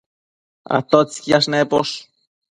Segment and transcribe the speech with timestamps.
[0.77, 1.95] ¿atotsi quiash neposh?